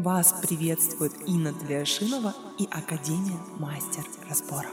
Вас 0.00 0.32
приветствует 0.40 1.12
Инна 1.26 1.52
Тлешинова 1.52 2.34
и 2.58 2.64
Академия 2.70 3.36
Мастер 3.58 4.02
Разборов. 4.26 4.72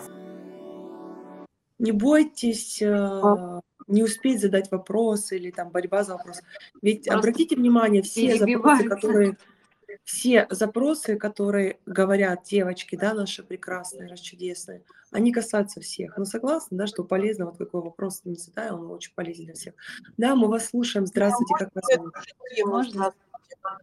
Не 1.79 1.91
бойтесь 1.91 2.81
э, 2.81 3.61
не 3.87 4.03
успеть 4.03 4.39
задать 4.39 4.71
вопрос 4.71 5.33
или 5.33 5.51
там 5.51 5.69
борьба 5.69 6.05
за 6.05 6.13
вопрос. 6.13 6.39
Ведь 6.81 7.03
Просто 7.03 7.19
обратите 7.19 7.57
внимание, 7.57 8.03
все 8.03 8.37
запросы, 8.37 8.87
которые 8.87 9.37
все 10.05 10.47
запросы, 10.49 11.17
которые 11.17 11.79
говорят 11.85 12.43
девочки, 12.43 12.95
да, 12.95 13.13
наши 13.13 13.43
прекрасные, 13.43 14.07
расчудесные, 14.07 14.83
они 15.11 15.33
касаются 15.33 15.81
всех. 15.81 16.17
Ну, 16.17 16.23
согласны, 16.23 16.77
да, 16.77 16.87
что 16.87 17.03
полезно, 17.03 17.47
вот 17.47 17.57
какой 17.57 17.81
вопрос 17.81 18.21
не 18.23 18.35
задаю, 18.35 18.75
он 18.75 18.91
очень 18.91 19.13
полезен 19.13 19.43
для 19.43 19.55
всех. 19.55 19.73
Да, 20.15 20.35
мы 20.35 20.47
вас 20.47 20.67
слушаем. 20.67 21.05
Здравствуйте, 21.05 21.53
как 21.59 21.75
вас 21.75 21.83
зовут? 21.93 22.13
Можно? 22.65 23.13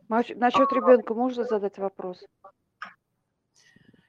Насчет 0.08 0.72
ребенка 0.72 1.14
можно 1.14 1.44
задать 1.44 1.78
вопрос? 1.78 2.24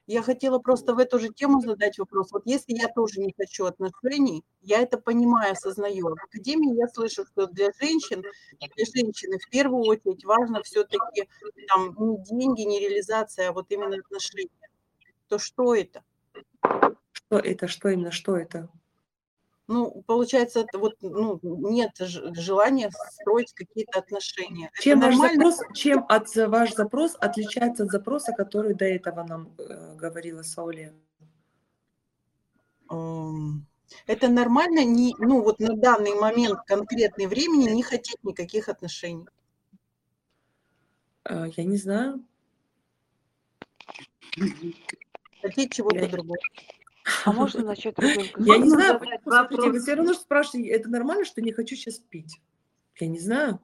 Я 0.08 0.22
хотела 0.22 0.60
просто 0.60 0.94
в 0.94 1.00
эту 1.00 1.18
же 1.18 1.30
тему 1.30 1.60
задать 1.60 1.98
вопрос. 1.98 2.30
Вот 2.30 2.42
если 2.44 2.74
я 2.74 2.86
тоже 2.86 3.20
не 3.20 3.34
хочу 3.36 3.64
отношений, 3.64 4.44
я 4.60 4.80
это 4.80 4.98
понимаю, 4.98 5.52
осознаю. 5.52 6.14
В 6.14 6.24
Академии 6.24 6.76
я 6.76 6.86
слышу, 6.86 7.26
что 7.26 7.46
для 7.48 7.72
женщин, 7.80 8.22
для 8.22 8.84
женщины 8.84 9.38
в 9.38 9.50
первую 9.50 9.82
очередь 9.82 10.24
важно 10.24 10.62
все-таки 10.62 11.28
там 11.66 11.96
не 11.98 12.22
деньги, 12.22 12.62
не 12.62 12.78
реализация, 12.78 13.48
а 13.48 13.52
вот 13.52 13.66
именно 13.70 13.96
отношения. 13.96 14.48
То 15.26 15.38
что 15.38 15.74
это? 15.74 16.04
Что 17.10 17.38
это? 17.38 17.66
Что 17.66 17.88
именно? 17.88 18.12
Что 18.12 18.36
это? 18.36 18.68
Ну, 19.68 20.02
получается, 20.06 20.66
вот, 20.72 20.96
ну, 21.00 21.40
нет 21.42 21.90
желания 21.98 22.90
строить 23.10 23.52
какие-то 23.52 23.98
отношения. 23.98 24.70
Чем 24.80 25.00
ваш, 25.00 25.16
запрос, 25.16 25.58
чем 25.74 26.04
от, 26.08 26.34
ваш 26.34 26.74
запрос 26.74 27.16
отличается 27.18 27.84
от 27.84 27.90
запроса, 27.90 28.32
который 28.32 28.74
до 28.74 28.84
этого 28.84 29.24
нам 29.24 29.54
э, 29.58 29.96
говорила 29.96 30.42
Сауле? 30.42 30.94
Это 34.06 34.28
нормально, 34.28 34.84
не, 34.84 35.14
ну 35.18 35.42
вот 35.42 35.58
на 35.58 35.76
данный 35.76 36.14
момент 36.14 36.60
конкретный 36.66 37.26
времени 37.26 37.70
не 37.70 37.82
хотеть 37.82 38.22
никаких 38.22 38.68
отношений. 38.68 39.26
А, 41.24 41.46
я 41.46 41.64
не 41.64 41.76
знаю. 41.76 42.24
Хотеть 45.42 45.72
чего-то 45.72 46.08
другого. 46.08 46.36
А 47.24 47.32
можно 47.32 47.64
начать 47.64 47.98
ребенка? 47.98 48.42
Я 48.42 48.58
не 48.58 48.68
знаю, 48.68 49.00
смотрите, 49.22 49.70
вы 49.70 49.80
все 49.80 49.94
равно 49.94 50.14
спрашиваете, 50.14 50.70
это 50.70 50.88
нормально, 50.88 51.24
что 51.24 51.40
не 51.40 51.52
хочу 51.52 51.76
сейчас 51.76 51.98
пить? 51.98 52.40
Я 52.98 53.06
не 53.06 53.18
знаю. 53.18 53.60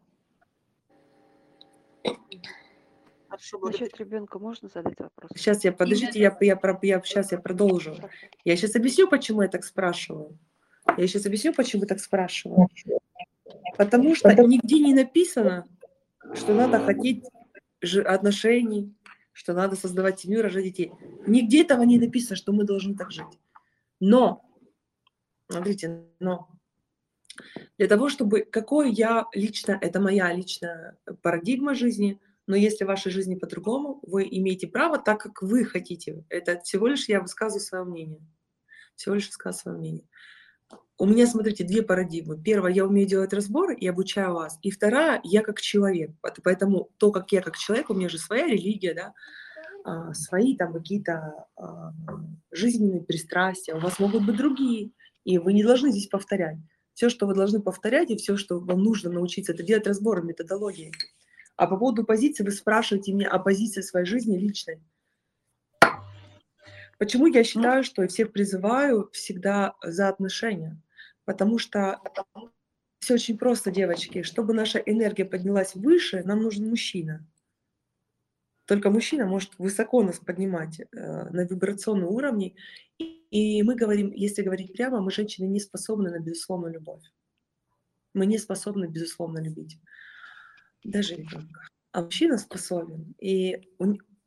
Насчет 3.62 3.98
ребенка 3.98 4.38
можно 4.38 4.68
задать 4.68 4.98
вопрос? 4.98 5.30
Сейчас 5.34 5.64
я, 5.64 5.72
подождите, 5.72 6.20
я, 6.20 6.36
я, 6.40 6.58
я, 6.62 6.78
я, 6.82 7.02
сейчас 7.02 7.32
я 7.32 7.38
продолжу. 7.38 7.96
Я 8.44 8.56
сейчас 8.56 8.76
объясню, 8.76 9.08
почему 9.08 9.42
я 9.42 9.48
так 9.48 9.64
спрашиваю. 9.64 10.38
Я 10.96 11.06
сейчас 11.06 11.26
объясню, 11.26 11.54
почему 11.54 11.86
так 11.86 12.00
спрашиваю. 12.00 12.68
Потому 13.78 14.14
что 14.14 14.30
нигде 14.34 14.78
не 14.80 14.94
написано, 14.94 15.66
что 16.34 16.52
надо 16.54 16.78
хотеть 16.80 17.24
отношений, 18.04 18.94
что 19.32 19.54
надо 19.54 19.76
создавать 19.76 20.20
семью, 20.20 20.42
рожать 20.42 20.64
детей. 20.64 20.92
Нигде 21.26 21.62
этого 21.62 21.82
не 21.82 21.98
написано, 21.98 22.36
что 22.36 22.52
мы 22.52 22.64
должны 22.64 22.94
так 22.94 23.10
жить. 23.10 23.40
Но, 24.00 24.44
смотрите, 25.48 26.04
но 26.20 26.48
для 27.78 27.88
того, 27.88 28.08
чтобы, 28.08 28.42
какой 28.42 28.92
я 28.92 29.26
лично, 29.32 29.78
это 29.80 30.00
моя 30.00 30.32
личная 30.32 30.98
парадигма 31.22 31.74
жизни, 31.74 32.20
но 32.46 32.56
если 32.56 32.84
в 32.84 32.88
вашей 32.88 33.12
жизни 33.12 33.36
по-другому, 33.36 34.00
вы 34.02 34.28
имеете 34.30 34.66
право 34.66 34.98
так, 34.98 35.20
как 35.20 35.42
вы 35.42 35.64
хотите. 35.64 36.24
Это 36.28 36.60
всего 36.60 36.88
лишь 36.88 37.08
я 37.08 37.20
высказываю 37.20 37.60
свое 37.60 37.84
мнение. 37.84 38.20
Всего 38.96 39.14
лишь 39.14 39.26
высказываю 39.26 39.62
свое 39.62 39.78
мнение. 39.78 40.04
У 40.98 41.06
меня, 41.06 41.26
смотрите, 41.26 41.64
две 41.64 41.82
парадигмы. 41.82 42.40
Первая, 42.40 42.72
я 42.72 42.86
умею 42.86 43.08
делать 43.08 43.32
разборы 43.32 43.74
и 43.74 43.88
обучаю 43.88 44.34
вас. 44.34 44.58
И 44.62 44.70
вторая, 44.70 45.20
я 45.24 45.42
как 45.42 45.60
человек. 45.60 46.12
Поэтому 46.44 46.90
то, 46.98 47.10
как 47.10 47.32
я 47.32 47.42
как 47.42 47.56
человек, 47.56 47.90
у 47.90 47.94
меня 47.94 48.08
же 48.08 48.18
своя 48.18 48.46
религия, 48.46 48.94
да, 48.94 49.12
а, 49.84 50.14
свои 50.14 50.56
там 50.56 50.72
какие-то 50.72 51.46
а, 51.56 51.92
жизненные 52.52 53.00
пристрастия. 53.00 53.74
У 53.74 53.80
вас 53.80 53.98
могут 53.98 54.24
быть 54.24 54.36
другие, 54.36 54.92
и 55.24 55.38
вы 55.38 55.54
не 55.54 55.64
должны 55.64 55.90
здесь 55.90 56.06
повторять. 56.06 56.58
Все, 56.94 57.08
что 57.08 57.26
вы 57.26 57.34
должны 57.34 57.60
повторять, 57.60 58.10
и 58.10 58.16
все, 58.16 58.36
что 58.36 58.60
вам 58.60 58.82
нужно 58.82 59.10
научиться, 59.10 59.52
это 59.52 59.62
делать 59.62 59.86
разборы 59.86 60.22
методологии. 60.22 60.92
А 61.56 61.66
по 61.66 61.76
поводу 61.76 62.04
позиции 62.04 62.44
вы 62.44 62.52
спрашиваете 62.52 63.12
меня 63.12 63.30
о 63.30 63.38
позиции 63.38 63.80
своей 63.80 64.06
жизни 64.06 64.36
личной. 64.36 64.80
Почему 67.02 67.26
я 67.26 67.42
считаю, 67.42 67.82
что 67.82 68.02
я 68.02 68.08
всех 68.08 68.30
призываю 68.30 69.10
всегда 69.12 69.74
за 69.82 70.08
отношения? 70.08 70.80
Потому 71.24 71.58
что 71.58 72.00
все 73.00 73.14
очень 73.14 73.36
просто, 73.36 73.72
девочки. 73.72 74.22
Чтобы 74.22 74.54
наша 74.54 74.78
энергия 74.78 75.24
поднялась 75.24 75.74
выше, 75.74 76.22
нам 76.22 76.42
нужен 76.44 76.68
мужчина. 76.68 77.26
Только 78.66 78.88
мужчина 78.90 79.26
может 79.26 79.58
высоко 79.58 80.04
нас 80.04 80.20
поднимать 80.20 80.78
э, 80.78 80.84
на 80.92 81.44
вибрационные 81.44 82.06
уровни. 82.06 82.54
И, 82.98 83.58
и 83.58 83.64
мы 83.64 83.74
говорим, 83.74 84.12
если 84.12 84.42
говорить 84.42 84.72
прямо, 84.72 85.00
мы, 85.00 85.10
женщины, 85.10 85.46
не 85.46 85.58
способны 85.58 86.08
на 86.08 86.20
безусловную 86.20 86.74
любовь. 86.74 87.02
Мы 88.14 88.26
не 88.26 88.38
способны, 88.38 88.86
безусловно, 88.86 89.40
любить. 89.40 89.76
Даже 90.84 91.16
ребенка. 91.16 91.66
А 91.90 92.02
мужчина 92.02 92.38
способен. 92.38 93.16
И 93.18 93.74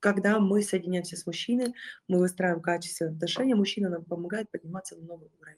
когда 0.06 0.40
мы 0.40 0.62
соединяемся 0.62 1.18
с 1.18 1.26
мужчиной, 1.26 1.74
мы 2.08 2.20
выстраиваем 2.20 2.62
качественные 2.62 3.16
отношения, 3.16 3.56
мужчина 3.56 3.90
нам 3.90 4.06
помогает 4.06 4.52
подниматься 4.52 4.96
на 4.96 5.02
новый 5.02 5.32
уровень. 5.40 5.58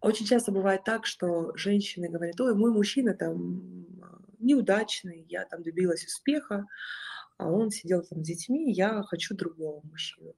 Очень 0.00 0.26
часто 0.26 0.50
бывает 0.50 0.82
так, 0.82 1.06
что 1.06 1.56
женщины 1.56 2.08
говорят, 2.08 2.40
ой, 2.40 2.56
мой 2.56 2.72
мужчина 2.72 3.14
там 3.14 3.86
неудачный, 4.40 5.24
я 5.28 5.44
там 5.44 5.62
добилась 5.62 6.04
успеха, 6.04 6.66
а 7.38 7.48
он 7.48 7.70
сидел 7.70 8.02
там 8.02 8.24
с 8.24 8.26
детьми, 8.26 8.72
я 8.72 9.04
хочу 9.04 9.36
другого 9.36 9.82
мужчину. 9.84 10.34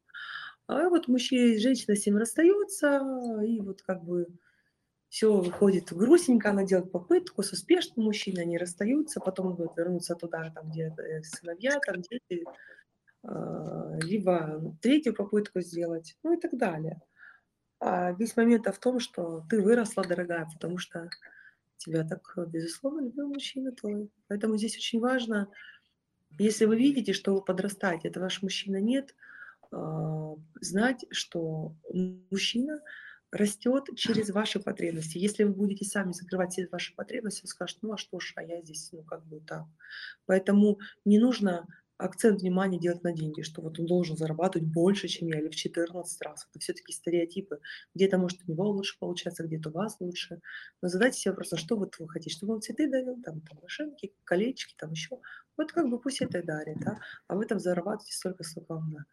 А 0.67 0.91
вот 0.91 1.09
мужчина, 1.09 1.59
женщина 1.59 1.97
с 1.97 2.05
ним 2.05 2.19
расстается, 2.19 3.01
и 3.43 3.61
вот 3.61 3.81
как 3.81 4.05
бы 4.05 4.27
все 5.15 5.33
выходит 5.33 5.93
грустненько, 5.93 6.51
она 6.51 6.65
делает 6.65 6.91
попытку 6.91 7.45
с 7.45 7.53
успешным 7.53 8.07
мужчиной, 8.07 8.43
они 8.43 8.59
расстаются, 8.59 9.21
потом 9.21 9.47
он 9.47 9.55
будет 9.55 9.77
вернуться 9.77 10.17
туда, 10.17 10.51
там, 10.53 10.71
где 10.71 10.93
э, 10.99 11.23
сыновья, 11.23 11.79
там, 11.87 12.03
дети, 12.03 12.45
а, 13.23 13.97
либо 14.03 14.77
третью 14.83 15.15
попытку 15.15 15.61
сделать, 15.61 16.17
ну 16.25 16.37
и 16.37 16.41
так 16.41 16.59
далее. 16.59 17.01
А 17.79 18.11
весь 18.11 18.37
момент 18.37 18.67
в 18.67 18.79
том, 18.81 18.99
что 18.99 19.45
ты 19.49 19.63
выросла, 19.63 20.03
дорогая, 20.03 20.49
потому 20.53 20.79
что 20.79 21.09
тебя 21.77 22.03
так, 22.03 22.37
безусловно, 22.49 23.03
любил 23.03 23.29
мужчина 23.29 23.71
твой. 23.71 24.11
Поэтому 24.27 24.57
здесь 24.57 24.77
очень 24.77 24.99
важно, 24.99 25.49
если 26.41 26.65
вы 26.65 26.77
видите, 26.77 27.13
что 27.13 27.37
вы 27.37 27.41
подрастаете, 27.41 28.09
это 28.09 28.19
ваш 28.19 28.43
мужчина 28.43 28.81
нет, 28.81 29.15
а, 29.71 30.35
знать, 30.61 31.05
что 31.13 31.73
мужчина– 31.89 32.81
растет 33.35 33.85
через 33.97 34.31
ваши 34.31 34.61
потребности. 34.61 35.19
Если 35.19 35.43
вы 35.43 35.53
будете 35.53 35.85
сами 35.85 36.13
закрывать 36.13 36.53
все 36.53 36.69
ваши 36.71 36.95
потребности, 36.95 37.43
вы 37.43 37.49
скажете, 37.49 37.81
ну 37.83 37.93
а 37.93 37.97
что 37.99 38.21
ж, 38.21 38.33
а 38.37 38.43
я 38.45 38.63
здесь, 38.63 38.91
ну 38.93 39.03
как 39.03 39.27
бы 39.27 39.41
так. 39.41 39.65
Поэтому 40.27 40.79
не 41.05 41.19
нужно 41.19 41.67
акцент 41.97 42.41
внимания 42.41 42.79
делать 42.79 43.03
на 43.03 43.13
деньги, 43.13 43.43
что 43.43 43.61
вот 43.61 43.79
он 43.81 43.87
должен 43.87 44.17
зарабатывать 44.17 44.69
больше, 44.69 45.09
чем 45.09 45.29
я, 45.29 45.41
или 45.41 45.49
в 45.49 45.57
14 45.57 46.23
раз. 46.23 46.47
Это 46.51 46.61
все-таки 46.61 46.93
стереотипы. 46.93 47.59
Где-то, 47.95 48.19
может, 48.19 48.41
у 48.47 48.53
него 48.53 48.69
лучше 48.71 48.97
получается, 49.01 49.45
где-то 49.45 49.71
у 49.71 49.73
вас 49.73 49.97
лучше. 49.99 50.41
Но 50.81 50.89
задайте 50.89 51.19
себе 51.19 51.33
вопрос, 51.33 51.53
а 51.53 51.57
что 51.57 51.77
вот 51.77 51.99
вы 51.99 52.09
хотите, 52.09 52.37
чтобы 52.37 52.55
он 52.55 52.63
цветы 52.63 52.89
дарил, 52.89 53.21
там, 53.23 53.41
там 53.41 53.59
машинки, 53.63 54.15
колечки, 54.23 54.75
там 54.79 54.93
еще. 54.93 55.19
Вот 55.57 55.73
как 55.73 55.89
бы 55.89 55.99
пусть 55.99 56.21
это 56.21 56.43
дарит, 56.43 56.79
да? 56.81 57.01
а 57.27 57.35
вы 57.35 57.47
там 57.47 57.59
зарабатываете 57.59 58.13
столько, 58.13 58.45
сколько 58.45 58.75
вам 58.75 58.91
надо. 58.91 59.07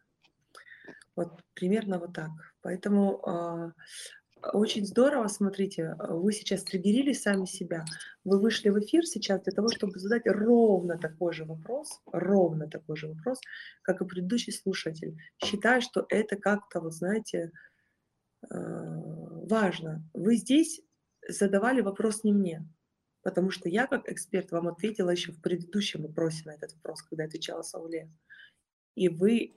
Вот 1.15 1.41
примерно 1.53 1.99
вот 1.99 2.13
так. 2.13 2.31
Поэтому 2.61 3.21
э, 3.25 3.71
очень 4.53 4.85
здорово, 4.85 5.27
смотрите, 5.27 5.95
вы 5.99 6.33
сейчас 6.33 6.63
триггерили 6.63 7.13
сами 7.13 7.45
себя. 7.45 7.85
Вы 8.23 8.39
вышли 8.39 8.69
в 8.69 8.79
эфир 8.79 9.05
сейчас 9.05 9.41
для 9.41 9.51
того, 9.51 9.69
чтобы 9.69 9.99
задать 9.99 10.23
ровно 10.25 10.97
такой 10.97 11.33
же 11.33 11.45
вопрос, 11.45 12.01
ровно 12.11 12.67
такой 12.67 12.97
же 12.97 13.07
вопрос, 13.07 13.39
как 13.83 14.01
и 14.01 14.05
предыдущий 14.05 14.53
слушатель. 14.53 15.17
Считаю, 15.43 15.81
что 15.81 16.05
это 16.09 16.37
как-то, 16.37 16.79
вот 16.79 16.93
знаете, 16.93 17.51
э, 18.43 18.47
важно. 18.49 20.03
Вы 20.13 20.37
здесь 20.37 20.81
задавали 21.27 21.81
вопрос 21.81 22.23
не 22.23 22.33
мне, 22.33 22.67
потому 23.21 23.51
что 23.51 23.69
я 23.69 23.85
как 23.85 24.09
эксперт 24.09 24.51
вам 24.51 24.67
ответила 24.67 25.11
еще 25.11 25.31
в 25.31 25.41
предыдущем 25.41 26.01
вопросе 26.03 26.43
на 26.45 26.55
этот 26.55 26.73
вопрос, 26.75 27.03
когда 27.03 27.25
отвечала 27.25 27.61
Сауле. 27.61 28.09
И 28.95 29.07
вы 29.07 29.55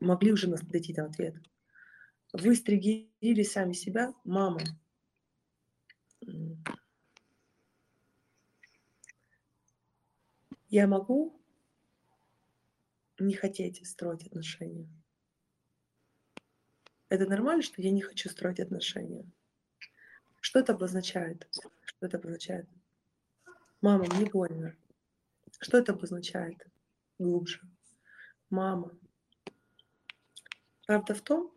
могли 0.00 0.32
уже 0.32 0.48
найти 0.48 0.94
там 0.94 1.06
ответ. 1.10 1.34
Вы 2.32 2.54
стригерили 2.54 3.42
сами 3.42 3.72
себя, 3.72 4.12
мама. 4.24 4.60
Я 10.68 10.86
могу 10.86 11.40
не 13.18 13.34
хотеть 13.34 13.86
строить 13.86 14.26
отношения. 14.26 14.88
Это 17.08 17.26
нормально, 17.26 17.62
что 17.62 17.80
я 17.80 17.90
не 17.90 18.02
хочу 18.02 18.28
строить 18.28 18.60
отношения. 18.60 19.24
Что 20.40 20.58
это 20.60 20.74
обозначает? 20.74 21.48
Что 21.84 22.06
это 22.06 22.18
обозначает? 22.18 22.68
Мама, 23.80 24.04
мне 24.14 24.26
больно. 24.26 24.76
Что 25.58 25.78
это 25.78 25.92
обозначает? 25.92 26.66
Глубже. 27.18 27.60
Мама. 28.50 28.92
Правда 30.88 31.12
в 31.12 31.20
том, 31.20 31.52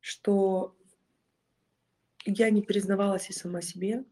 что 0.00 0.74
я 2.24 2.48
не 2.48 2.62
признавалась 2.62 3.28
и 3.28 3.34
сама 3.34 3.60
себе, 3.60 4.06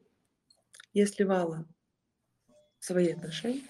я 0.93 1.07
сливала 1.07 1.67
свои 2.81 3.13
отношения, 3.13 3.63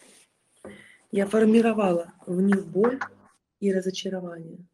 я 1.12 1.25
формировала 1.29 2.12
в 2.26 2.40
них 2.40 2.67
боль 2.67 2.99
и 3.61 3.73
разочарование, 3.73 4.67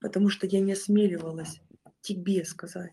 потому 0.00 0.28
что 0.28 0.46
я 0.46 0.60
не 0.60 0.72
осмеливалась 0.72 1.62
тебе 2.02 2.44
сказать, 2.44 2.92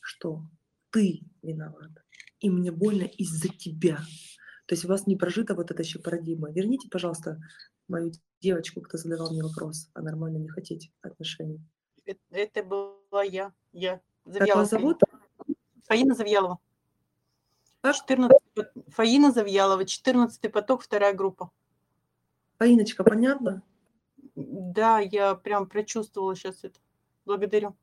что 0.00 0.46
ты 0.88 1.20
виновата, 1.42 2.04
и 2.40 2.48
мне 2.48 2.72
больно 2.72 3.04
из-за 3.04 3.50
тебя. 3.50 3.98
То 4.64 4.76
есть 4.76 4.86
у 4.86 4.88
вас 4.88 5.06
не 5.06 5.16
прожита 5.16 5.54
вот 5.54 5.70
эта 5.70 5.82
еще 5.82 5.98
парадигма. 5.98 6.50
Верните, 6.50 6.88
пожалуйста, 6.88 7.38
мою 7.86 8.12
девочку, 8.42 8.80
кто 8.80 8.98
задавал 8.98 9.30
мне 9.30 9.42
вопрос, 9.42 9.88
а 9.94 10.02
нормально 10.02 10.38
не 10.38 10.48
хотите 10.48 10.90
отношений. 11.00 11.60
Это, 12.04 12.20
это 12.30 12.62
была 12.62 13.22
я. 13.22 13.52
Я. 13.72 14.00
Как 14.30 14.54
вас 14.54 14.70
зовут? 14.70 15.00
Фаина 15.84 16.14
Завьялова. 16.14 16.58
Как? 17.80 17.96
14, 17.96 18.38
Фаина 18.88 19.32
Завьялова, 19.32 19.84
14 19.84 20.52
поток, 20.52 20.82
вторая 20.82 21.14
группа. 21.14 21.50
Фаиночка, 22.58 23.02
понятно? 23.04 23.62
Да, 24.34 24.98
я 24.98 25.34
прям 25.34 25.68
прочувствовала 25.68 26.34
сейчас 26.36 26.64
это. 26.64 26.78
Благодарю. 27.24 27.76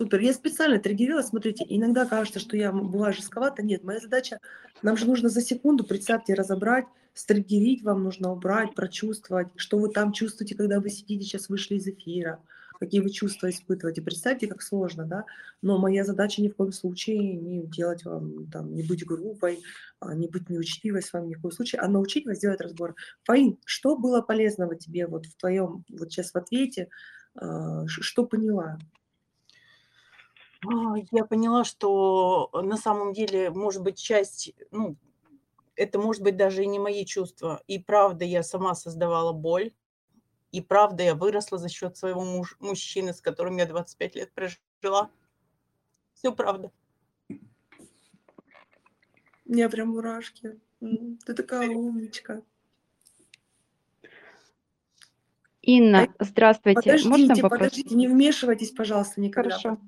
Супер. 0.00 0.20
Я 0.20 0.34
специально 0.34 0.78
триггерила. 0.78 1.22
Смотрите, 1.22 1.64
иногда 1.68 2.04
кажется, 2.06 2.40
что 2.40 2.56
я 2.56 2.72
бываю 2.72 3.12
жестковата. 3.14 3.62
Нет, 3.62 3.84
моя 3.84 4.00
задача, 4.00 4.40
нам 4.82 4.96
же 4.96 5.06
нужно 5.06 5.28
за 5.28 5.40
секунду, 5.40 5.84
представьте, 5.84 6.34
разобрать, 6.34 6.86
стриггерить 7.14 7.82
вам 7.82 8.02
нужно 8.02 8.32
убрать, 8.32 8.74
прочувствовать, 8.74 9.48
что 9.56 9.78
вы 9.78 9.88
там 9.88 10.12
чувствуете, 10.12 10.56
когда 10.56 10.80
вы 10.80 10.90
сидите, 10.90 11.24
сейчас 11.24 11.48
вышли 11.48 11.76
из 11.76 11.86
эфира, 11.86 12.40
какие 12.78 13.00
вы 13.00 13.10
чувства 13.10 13.48
испытываете. 13.50 14.02
Представьте, 14.02 14.48
как 14.48 14.60
сложно, 14.60 15.06
да? 15.06 15.24
Но 15.62 15.78
моя 15.78 16.04
задача 16.04 16.42
ни 16.42 16.48
в 16.48 16.56
коем 16.56 16.72
случае 16.72 17.34
не 17.34 17.62
делать 17.62 18.04
вам, 18.04 18.50
там, 18.50 18.74
не 18.74 18.82
быть 18.82 19.06
грубой, 19.06 19.62
а, 20.00 20.14
не 20.14 20.26
быть 20.28 20.50
неучтивой 20.50 21.02
с 21.02 21.12
вами 21.12 21.28
ни 21.28 21.34
в 21.34 21.40
коем 21.40 21.52
случае, 21.52 21.80
а 21.80 21.88
научить 21.88 22.26
вас 22.26 22.38
делать 22.40 22.60
разбор. 22.60 22.96
Фаин, 23.22 23.58
что 23.64 23.96
было 23.96 24.20
полезного 24.20 24.74
тебе 24.74 25.06
вот 25.06 25.26
в 25.26 25.36
твоем, 25.36 25.84
вот 25.88 26.10
сейчас 26.10 26.32
в 26.32 26.36
ответе, 26.36 26.88
а, 27.36 27.86
что 27.86 28.26
поняла? 28.26 28.78
А, 30.66 30.94
я 31.12 31.24
поняла, 31.24 31.64
что 31.64 32.50
на 32.52 32.76
самом 32.76 33.12
деле, 33.12 33.50
может 33.50 33.82
быть, 33.82 33.98
часть, 33.98 34.52
ну, 34.72 34.96
это 35.76 35.98
может 35.98 36.22
быть 36.22 36.36
даже 36.36 36.62
и 36.62 36.66
не 36.66 36.78
мои 36.78 37.04
чувства. 37.04 37.62
И 37.66 37.78
правда, 37.78 38.24
я 38.24 38.42
сама 38.42 38.74
создавала 38.74 39.32
боль. 39.32 39.72
И 40.52 40.60
правда, 40.60 41.02
я 41.02 41.14
выросла 41.14 41.58
за 41.58 41.68
счет 41.68 41.96
своего 41.96 42.24
муж, 42.24 42.56
мужчины, 42.60 43.12
с 43.12 43.20
которым 43.20 43.56
я 43.56 43.66
25 43.66 44.14
лет 44.14 44.32
прожила. 44.32 45.10
Все 46.14 46.32
правда. 46.32 46.70
У 49.46 49.52
меня 49.52 49.68
прям 49.68 49.88
мурашки. 49.88 50.58
Ты 50.80 51.34
такая 51.34 51.70
умничка. 51.70 52.42
Инна, 55.60 56.14
здравствуйте. 56.18 56.82
Подождите, 56.82 57.08
Можно 57.08 57.34
вопрос? 57.36 57.50
подождите, 57.50 57.94
не 57.94 58.06
вмешивайтесь, 58.06 58.70
пожалуйста, 58.70 59.20
никогда. 59.20 59.50
Хорошо. 59.50 59.80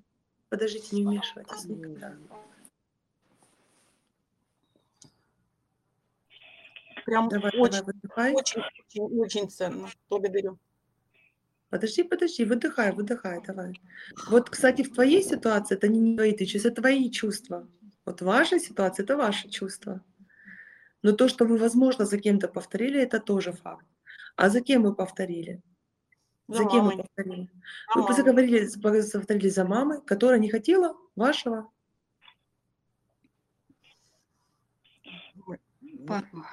Подождите, 0.48 0.96
не 0.96 1.04
вмешивайтесь 1.04 1.64
никогда. 1.64 2.16
Прям 7.06 7.29
Давай, 7.29 7.53
очень, 7.56 7.70
давай, 7.70 7.82
выдыхай. 7.87 8.32
очень, 8.35 8.61
очень, 8.61 9.20
очень 9.20 9.49
ценно. 9.50 9.88
Благодарю. 10.11 10.58
Подожди, 11.70 12.03
подожди, 12.03 12.44
выдыхай, 12.44 12.93
выдыхай, 12.93 13.41
давай. 13.47 13.81
Вот, 14.29 14.50
кстати, 14.50 14.82
в 14.82 14.93
твоей 14.93 15.23
ситуации 15.23 15.76
это 15.76 15.87
не 15.88 16.17
твои 16.17 16.32
ты 16.32 16.44
чувства, 16.47 16.69
это 16.69 16.82
твои 16.82 17.11
чувства. 17.11 17.69
Вот 18.05 18.23
ваша 18.23 18.58
ситуация 18.58 19.05
это 19.05 19.17
ваши 19.17 19.49
чувства. 19.49 20.05
Но 21.03 21.12
то, 21.12 21.29
что 21.29 21.44
вы, 21.44 21.58
возможно, 21.58 22.05
за 22.06 22.19
кем-то 22.19 22.49
повторили, 22.49 23.00
это 23.00 23.20
тоже 23.20 23.53
факт. 23.53 23.87
А 24.35 24.49
за 24.50 24.61
кем 24.61 24.82
вы 24.82 24.94
повторили? 24.94 25.62
За 26.49 26.58
За 26.58 26.69
кем 26.69 26.85
вы 26.85 26.91
мамой. 26.91 26.97
повторили? 26.99 27.50
За 27.94 28.00
Вы 28.03 28.14
заговорили, 28.14 28.69
повторили 28.81 29.49
за 29.49 29.64
мамой, 29.64 30.00
которая 30.03 30.41
не 30.41 30.50
хотела 30.50 30.97
вашего. 31.14 31.70
Папа. 36.06 36.47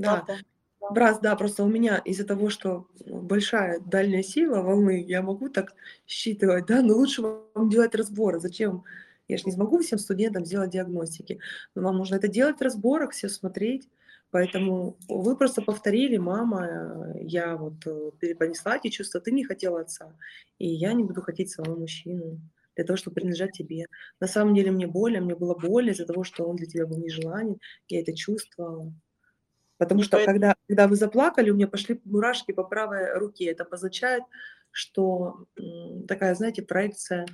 Да. 0.00 0.24
Правда. 0.24 0.44
Брас, 0.90 1.20
да, 1.20 1.36
просто 1.36 1.62
у 1.62 1.68
меня 1.68 1.98
из-за 1.98 2.24
того, 2.24 2.48
что 2.48 2.88
большая 3.06 3.80
дальняя 3.80 4.22
сила 4.22 4.60
волны, 4.62 5.04
я 5.06 5.22
могу 5.22 5.48
так 5.48 5.74
считывать, 6.06 6.66
да, 6.66 6.82
но 6.82 6.94
лучше 6.94 7.22
вам 7.22 7.68
делать 7.68 7.94
разборы. 7.94 8.40
Зачем? 8.40 8.82
Я 9.28 9.36
же 9.36 9.44
не 9.44 9.52
смогу 9.52 9.78
всем 9.78 9.98
студентам 9.98 10.44
сделать 10.44 10.70
диагностики. 10.70 11.38
Но 11.74 11.82
вам 11.82 11.98
нужно 11.98 12.16
это 12.16 12.28
делать 12.28 12.58
в 12.58 12.62
разборах, 12.62 13.12
все 13.12 13.28
смотреть. 13.28 13.88
Поэтому 14.30 14.96
вы 15.08 15.36
просто 15.36 15.60
повторили, 15.60 16.16
мама, 16.16 16.66
э, 16.66 17.18
я 17.22 17.56
вот 17.56 17.84
э, 17.86 18.10
перепонесла 18.18 18.76
эти 18.76 18.88
чувства, 18.88 19.20
ты 19.20 19.32
не 19.32 19.44
хотела 19.44 19.80
отца, 19.80 20.14
и 20.58 20.68
я 20.68 20.92
не 20.92 21.02
буду 21.02 21.20
хотеть 21.20 21.50
своего 21.50 21.76
мужчину 21.76 22.40
для 22.76 22.84
того, 22.84 22.96
чтобы 22.96 23.16
принадлежать 23.16 23.52
тебе. 23.52 23.86
На 24.20 24.28
самом 24.28 24.54
деле 24.54 24.70
мне 24.70 24.86
больно, 24.86 25.20
мне 25.20 25.34
было 25.34 25.54
больно 25.54 25.90
из-за 25.90 26.06
того, 26.06 26.22
что 26.22 26.44
он 26.44 26.56
для 26.56 26.66
тебя 26.66 26.86
был 26.86 26.98
нежеланен, 26.98 27.58
я 27.88 28.00
это 28.00 28.14
чувствовала. 28.14 28.92
Потому 29.80 30.02
И 30.02 30.04
что 30.04 30.18
поэт- 30.18 30.26
когда, 30.26 30.54
когда 30.68 30.86
вы 30.86 30.94
заплакали, 30.96 31.48
у 31.50 31.54
меня 31.54 31.66
пошли 31.66 31.98
мурашки 32.04 32.52
по 32.52 32.64
правой 32.64 33.14
руке. 33.18 33.46
Это 33.46 33.64
обозначает, 33.64 34.22
что 34.70 35.46
такая, 36.06 36.34
знаете, 36.34 36.60
проекция 36.62 37.26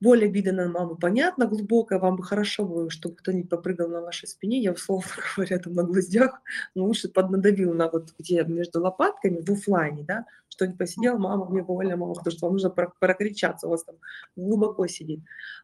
боль 0.00 0.24
обиды 0.24 0.52
на 0.52 0.68
маму 0.68 0.96
понятно, 0.96 1.46
глубокая, 1.46 1.98
вам 1.98 2.16
бы 2.16 2.22
хорошо 2.22 2.64
было, 2.64 2.88
чтобы 2.88 3.16
кто-нибудь 3.16 3.50
попрыгал 3.50 3.88
на 3.88 4.00
вашей 4.00 4.28
спине, 4.28 4.58
я 4.62 4.72
условно 4.72 5.10
говоря, 5.36 5.58
там 5.58 5.74
на 5.74 5.82
гвоздях, 5.82 6.40
но 6.76 6.84
лучше 6.84 7.08
поднадавил 7.08 7.74
на 7.74 7.88
вот 7.88 8.14
где 8.18 8.44
между 8.44 8.80
лопатками 8.80 9.40
в 9.44 9.50
офлайне, 9.50 10.04
да, 10.04 10.24
что-нибудь 10.48 10.78
посидел, 10.78 11.18
мама, 11.18 11.46
мне 11.46 11.62
больно, 11.62 11.96
мама, 11.96 12.14
потому 12.14 12.30
что 12.34 12.46
вам 12.46 12.52
нужно 12.54 12.70
про- 12.70 12.92
прокричаться, 13.00 13.66
у 13.66 13.70
вас 13.70 13.82
там 13.84 13.96
глубоко 14.36 14.86
сидит. 14.86 15.20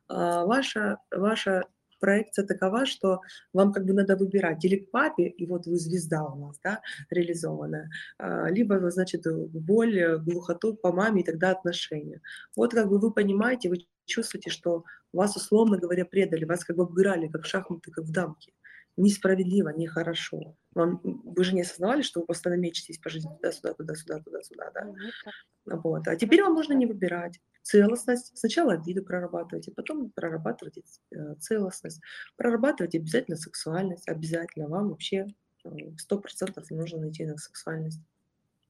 А 0.09 0.45
ваша, 0.45 0.99
ваша 1.11 1.65
проекция 1.99 2.47
такова, 2.47 2.87
что 2.87 3.21
вам 3.53 3.73
как 3.73 3.85
бы 3.85 3.93
надо 3.93 4.17
выбирать 4.17 4.65
или 4.65 4.77
к 4.77 4.91
папе, 4.91 5.29
и 5.29 5.47
вот 5.47 5.67
вы 5.67 5.77
звезда 5.77 6.25
у 6.25 6.37
нас, 6.47 6.59
да, 6.63 6.81
реализованная, 7.11 7.91
а, 8.19 8.51
либо, 8.51 8.91
значит, 8.91 9.25
боль, 9.27 10.19
глухоту 10.19 10.75
по 10.75 10.93
маме 10.93 11.23
и 11.23 11.25
тогда 11.25 11.51
отношения. 11.51 12.21
Вот 12.57 12.73
как 12.73 12.89
бы 12.89 12.99
вы 12.99 13.13
понимаете, 13.13 13.69
вы 13.69 13.87
чувствуете, 14.07 14.51
что 14.51 14.85
вас, 15.13 15.37
условно 15.37 15.79
говоря, 15.79 16.05
предали, 16.05 16.45
вас 16.45 16.65
как 16.65 16.77
бы 16.77 16.85
обыграли, 16.85 17.29
как 17.29 17.45
в 17.45 17.47
шахматы, 17.47 17.91
как 17.91 18.05
в 18.05 18.13
дамки. 18.13 18.53
Несправедливо, 18.97 19.71
нехорошо. 19.71 20.57
Вам, 20.75 21.01
вы 21.03 21.45
же 21.45 21.55
не 21.55 21.63
осознавали, 21.63 22.03
что 22.03 22.21
вы 22.21 22.27
постоянно 22.27 22.61
мечетесь 22.61 22.99
по 22.99 23.11
жизни 23.11 23.31
туда-сюда, 23.37 23.75
туда-сюда, 23.75 24.21
туда-сюда, 24.21 24.71
да? 24.75 24.95
Ну, 25.65 25.81
Вот. 25.81 26.09
А 26.09 26.17
теперь 26.17 26.43
вам 26.43 26.55
нужно 26.55 26.73
не 26.73 26.87
выбирать 26.87 27.41
целостность. 27.63 28.37
Сначала 28.39 28.75
обиду 28.75 29.05
прорабатывайте, 29.05 29.73
потом 29.73 30.11
прорабатывайте 30.11 30.83
э, 31.11 31.35
целостность. 31.41 32.01
Прорабатывайте 32.37 32.99
обязательно 32.99 33.37
сексуальность. 33.37 34.09
Обязательно 34.09 34.69
вам 34.69 34.91
вообще 34.91 35.27
э, 35.65 35.69
сто 35.99 36.19
процентов 36.19 36.71
нужно 36.71 37.01
найти 37.01 37.27
на 37.27 37.37
сексуальность. 37.37 38.01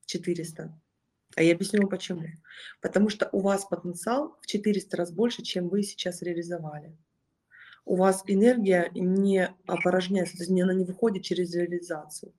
400. 0.06 0.72
А 1.36 1.42
я 1.42 1.54
объясню 1.54 1.80
вам 1.82 1.90
почему. 1.90 2.24
Потому 2.80 3.10
что 3.10 3.28
у 3.32 3.40
вас 3.40 3.64
потенциал 3.66 4.38
в 4.40 4.46
400 4.46 4.96
раз 4.96 5.12
больше, 5.12 5.42
чем 5.42 5.68
вы 5.68 5.82
сейчас 5.82 6.22
реализовали. 6.22 6.96
У 7.86 7.94
вас 7.94 8.24
энергия 8.26 8.90
не 8.94 9.48
опорожняется, 9.66 10.36
то 10.36 10.42
есть 10.42 10.50
она 10.60 10.74
не 10.74 10.84
выходит 10.84 11.22
через 11.22 11.54
реализацию. 11.54 12.32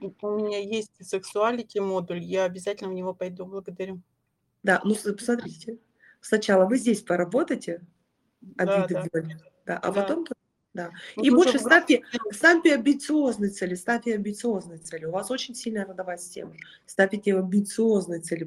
У 0.00 0.28
меня 0.28 0.58
есть 0.58 0.92
сексуалити 1.00 1.78
модуль, 1.78 2.22
я 2.22 2.44
обязательно 2.44 2.90
в 2.90 2.94
него 2.94 3.14
пойду. 3.14 3.44
Благодарю. 3.44 4.00
Да, 4.62 4.80
ну 4.82 4.94
посмотрите. 4.94 5.78
Сначала 6.20 6.64
вы 6.64 6.78
здесь 6.78 7.02
поработайте, 7.02 7.82
Да, 8.40 8.86
да. 8.86 9.04
да, 9.66 9.78
а 9.78 9.92
Да. 9.92 9.92
потом 9.92 10.26
да. 10.74 10.90
Ну, 11.16 11.22
И 11.22 11.30
больше 11.30 11.58
ставьте, 11.60 12.02
ставьте 12.32 12.74
амбициозные 12.74 13.50
цели, 13.50 13.76
ставьте 13.76 14.14
амбициозные 14.16 14.78
цели. 14.78 15.04
У 15.04 15.12
вас 15.12 15.30
очень 15.30 15.54
сильная 15.54 15.86
родовая 15.86 16.18
система. 16.18 16.54
Ставьте 16.84 17.36
амбициозные 17.36 18.20
цели. 18.20 18.44